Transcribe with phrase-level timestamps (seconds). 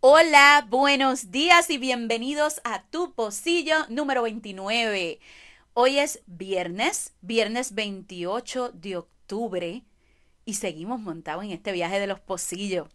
[0.00, 5.18] Hola, buenos días y bienvenidos a tu pocillo número 29.
[5.72, 9.84] Hoy es viernes, viernes 28 de octubre
[10.44, 12.88] y seguimos montados en este viaje de los pocillos.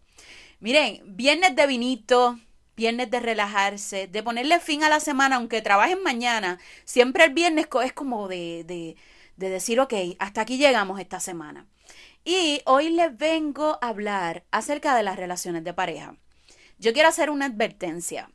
[0.60, 2.38] Miren, viernes de vinito,
[2.76, 7.66] viernes de relajarse, de ponerle fin a la semana, aunque trabajen mañana, siempre el viernes
[7.84, 8.96] es como de, de,
[9.36, 11.66] de decir, ok, hasta aquí llegamos esta semana.
[12.24, 16.16] Y hoy les vengo a hablar acerca de las relaciones de pareja.
[16.78, 18.30] Yo quiero hacer una advertencia.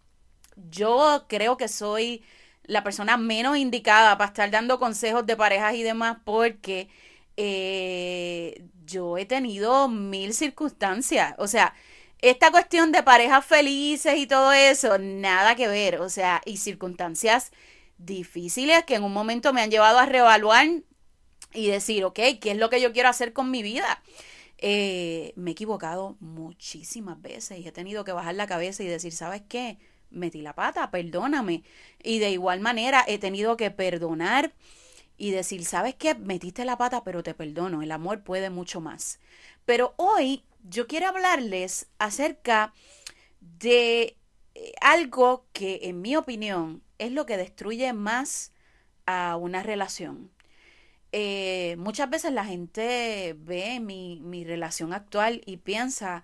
[0.69, 2.23] Yo creo que soy
[2.63, 6.89] la persona menos indicada para estar dando consejos de parejas y demás porque
[7.37, 11.35] eh, yo he tenido mil circunstancias.
[11.37, 11.73] O sea,
[12.21, 16.01] esta cuestión de parejas felices y todo eso, nada que ver.
[16.01, 17.51] O sea, y circunstancias
[17.97, 20.67] difíciles que en un momento me han llevado a reevaluar
[21.53, 24.01] y decir, ok, ¿qué es lo que yo quiero hacer con mi vida?
[24.59, 29.13] Eh, me he equivocado muchísimas veces y he tenido que bajar la cabeza y decir,
[29.13, 29.77] ¿sabes qué?
[30.09, 31.63] Metí la pata, perdóname.
[32.01, 34.53] Y de igual manera he tenido que perdonar
[35.17, 36.15] y decir, ¿sabes qué?
[36.15, 37.81] Metiste la pata, pero te perdono.
[37.81, 39.19] El amor puede mucho más.
[39.65, 42.73] Pero hoy yo quiero hablarles acerca
[43.39, 44.17] de
[44.55, 48.51] eh, algo que, en mi opinión, es lo que destruye más
[49.05, 50.31] a una relación.
[51.11, 56.23] Eh, muchas veces la gente ve mi, mi relación actual y piensa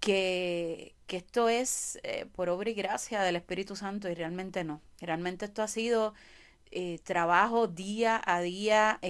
[0.00, 4.82] que, que esto es eh, por obra y gracia del Espíritu Santo y realmente no.
[5.00, 6.14] Realmente esto ha sido
[7.02, 9.00] trabajo día a día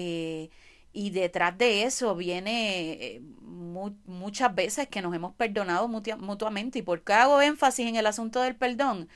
[0.93, 6.81] y detrás de eso viene muchas veces que nos hemos perdonado mutuamente.
[6.81, 9.09] ¿Y por qué hago énfasis en el asunto del perdón?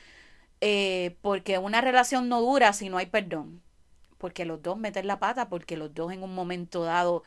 [1.21, 3.63] porque una relación no dura si no hay perdón
[4.25, 7.25] porque los dos meten la pata, porque los dos en un momento dado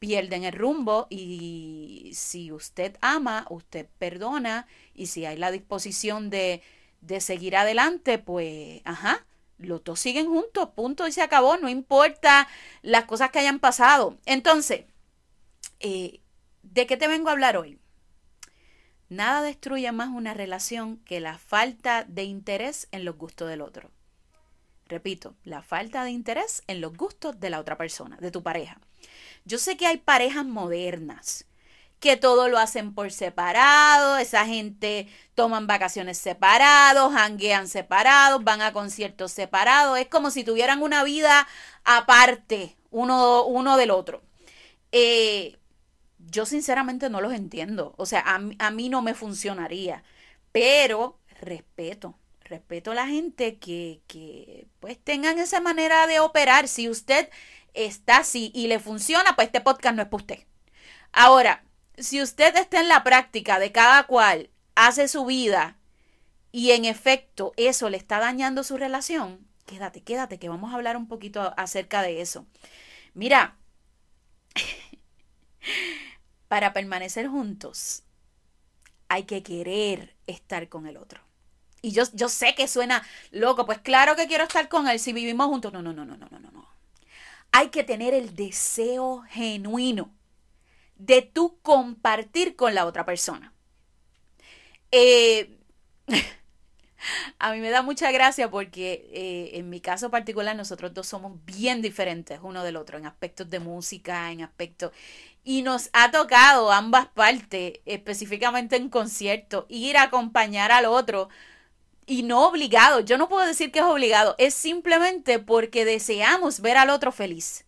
[0.00, 6.60] pierden el rumbo y si usted ama, usted perdona y si hay la disposición de,
[7.02, 9.24] de seguir adelante, pues, ajá,
[9.60, 12.48] los dos siguen juntos, punto y se acabó, no importa
[12.82, 14.18] las cosas que hayan pasado.
[14.26, 14.84] Entonces,
[15.80, 16.20] eh,
[16.62, 17.78] ¿de qué te vengo a hablar hoy?
[19.08, 23.90] Nada destruye más una relación que la falta de interés en los gustos del otro.
[24.86, 28.80] Repito, la falta de interés en los gustos de la otra persona, de tu pareja.
[29.44, 31.46] Yo sé que hay parejas modernas
[32.00, 38.72] que todo lo hacen por separado, esa gente toman vacaciones separados, hanguean separados, van a
[38.72, 41.46] conciertos separados, es como si tuvieran una vida
[41.84, 44.22] aparte uno, uno del otro.
[44.92, 45.58] Eh,
[46.18, 50.02] yo sinceramente no los entiendo, o sea, a, a mí no me funcionaría,
[50.52, 56.68] pero respeto, respeto a la gente que, que pues tengan esa manera de operar.
[56.68, 57.28] Si usted
[57.74, 60.38] está así y le funciona, pues este podcast no es para usted.
[61.12, 61.64] Ahora,
[62.00, 65.76] si usted está en la práctica de cada cual hace su vida
[66.52, 70.96] y en efecto eso le está dañando su relación, quédate, quédate, que vamos a hablar
[70.96, 72.46] un poquito acerca de eso.
[73.14, 73.56] Mira,
[76.48, 78.02] para permanecer juntos
[79.08, 81.20] hay que querer estar con el otro.
[81.82, 85.12] Y yo, yo sé que suena loco, pues claro que quiero estar con él si
[85.12, 85.72] vivimos juntos.
[85.72, 86.68] No, no, no, no, no, no, no.
[87.52, 90.12] Hay que tener el deseo genuino
[91.00, 93.52] de tú compartir con la otra persona.
[94.92, 95.58] Eh,
[97.38, 101.42] a mí me da mucha gracia porque eh, en mi caso particular nosotros dos somos
[101.44, 104.92] bien diferentes uno del otro en aspectos de música, en aspectos...
[105.42, 111.30] Y nos ha tocado ambas partes, específicamente en conciertos, ir a acompañar al otro
[112.06, 113.00] y no obligado.
[113.00, 117.64] Yo no puedo decir que es obligado, es simplemente porque deseamos ver al otro feliz.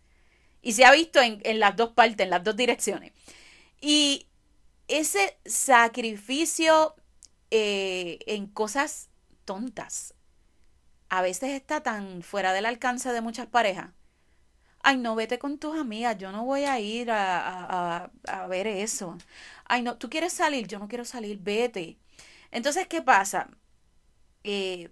[0.63, 3.11] Y se ha visto en, las dos partes, en las dos direcciones.
[3.81, 4.27] Y
[4.87, 6.95] ese sacrificio
[7.51, 9.09] eh, en cosas
[9.45, 10.15] tontas
[11.09, 13.91] a veces está tan fuera del alcance de muchas parejas.
[14.81, 19.17] Ay, no, vete con tus amigas, yo no voy a ir a, a ver eso.
[19.65, 21.97] Ay, no, tú quieres salir, yo no quiero salir, vete.
[22.51, 23.49] Entonces, ¿qué pasa?
[24.43, 24.89] Eh,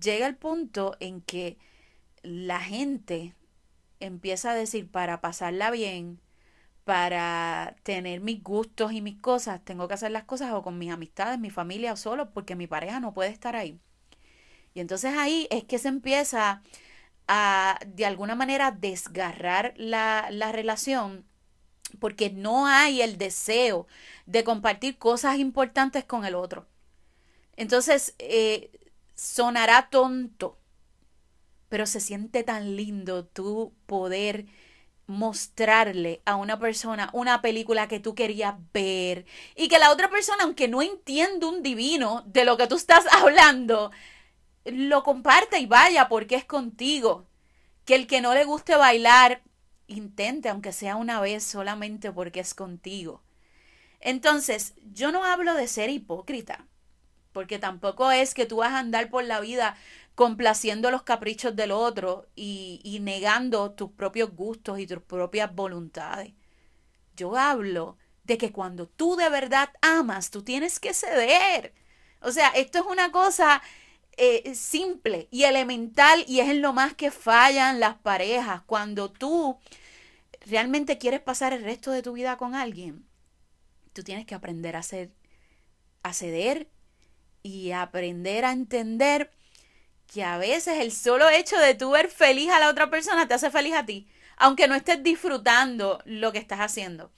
[0.00, 1.58] llega el punto en que
[2.22, 3.34] la gente
[4.00, 6.20] empieza a decir, para pasarla bien,
[6.84, 10.92] para tener mis gustos y mis cosas, tengo que hacer las cosas o con mis
[10.92, 13.78] amistades, mi familia o solo, porque mi pareja no puede estar ahí.
[14.74, 16.62] Y entonces ahí es que se empieza
[17.28, 21.24] a, de alguna manera, desgarrar la, la relación
[21.98, 23.86] porque no hay el deseo
[24.26, 26.66] de compartir cosas importantes con el otro.
[27.56, 28.70] Entonces, eh,
[29.14, 30.58] sonará tonto,
[31.70, 34.44] pero se siente tan lindo tú poder
[35.06, 39.24] mostrarle a una persona una película que tú querías ver
[39.56, 43.06] y que la otra persona, aunque no entienda un divino de lo que tú estás
[43.12, 43.90] hablando,
[44.64, 47.26] lo comparte y vaya porque es contigo.
[47.84, 49.42] Que el que no le guste bailar,
[49.86, 53.22] intente, aunque sea una vez solamente porque es contigo.
[54.00, 56.66] Entonces, yo no hablo de ser hipócrita,
[57.32, 59.76] porque tampoco es que tú vas a andar por la vida
[60.14, 66.34] complaciendo los caprichos del otro y, negando tus propios gustos y tus propias voluntades.
[67.16, 71.74] Yo hablo de que cuando tú de verdad amas, tú tienes que ceder.
[72.20, 73.62] O sea, esto es una cosa
[74.16, 78.62] eh, simple y elemental y es en lo más que fallan las parejas.
[78.66, 79.58] Cuando tú
[80.44, 83.06] realmente quieres pasar el resto de tu vida con alguien,
[83.92, 85.10] tú tienes que aprender a, ser,
[86.02, 86.68] a ceder
[87.42, 89.30] y aprender a entender
[90.06, 93.34] que a veces el solo hecho de tú ver feliz a la otra persona te
[93.34, 97.12] hace feliz a ti, aunque no estés disfrutando lo que estás haciendo.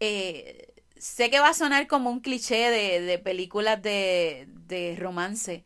[0.00, 5.64] Eh, sé que va a sonar como un cliché de, de películas de, de, romance,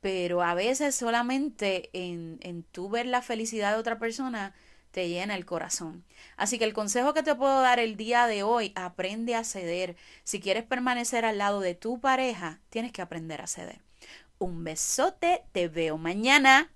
[0.00, 4.54] pero a veces solamente en, en tú ver la felicidad de otra persona
[4.92, 6.04] te llena el corazón.
[6.36, 9.96] Así que el consejo que te puedo dar el día de hoy, aprende a ceder.
[10.22, 13.80] Si quieres permanecer al lado de tu pareja, tienes que aprender a ceder.
[14.38, 16.70] Un besote, te veo mañana.